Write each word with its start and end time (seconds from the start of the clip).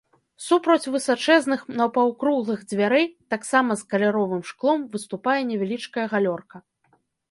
Супроць 0.45 0.89
высачэзных 0.95 1.61
напаўкруглых 1.81 2.59
дзвярэй, 2.73 3.07
таксама 3.37 3.71
з 3.85 3.89
каляровым 3.95 4.41
шклом, 4.51 4.79
выступае 4.97 5.41
невялічкая 5.55 6.07
галёрка. 6.17 6.69